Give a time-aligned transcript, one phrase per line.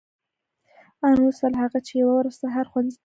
[1.07, 2.99] آن وروسته له هغه چې یوه ورځ سهار ښوونځي ته تلم.